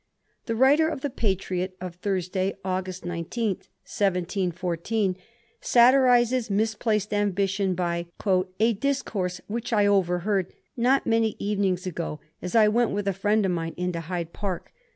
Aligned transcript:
''The 0.47 0.55
writer 0.55 0.89
of 0.89 1.01
the 1.01 1.11
'Patriot' 1.11 1.77
of 1.79 1.93
Thursday, 1.93 2.55
August 2.65 3.05
19, 3.05 3.49
1714, 3.57 5.15
satirises 5.61 6.49
misplaced 6.49 7.13
ambition 7.13 7.75
by 7.75 8.07
* 8.33 8.59
A 8.59 8.73
dis 8.73 9.03
course 9.03 9.41
which 9.45 9.71
I 9.71 9.85
overheard 9.85 10.53
not 10.75 11.05
many 11.05 11.35
evenings 11.37 11.85
ago 11.85 12.19
as 12.41 12.55
I 12.55 12.67
went 12.67 12.89
with 12.89 13.07
a 13.07 13.11
fiiend 13.11 13.45
of 13.45 13.51
mine 13.51 13.75
into 13.77 13.99
Hyde 13.99 14.33
Park. 14.33 14.73